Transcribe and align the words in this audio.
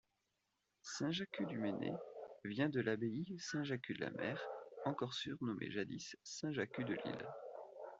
Saint-Jacut-du-Mené 0.81 1.93
vient 2.43 2.69
de 2.69 2.81
l’abbaye 2.81 3.37
Saint-Jacut-de-la-Mer, 3.37 4.41
encore 4.83 5.13
surnommée 5.13 5.69
jadis 5.69 6.15
Saint-Jacut-de-l'Isle. 6.23 7.29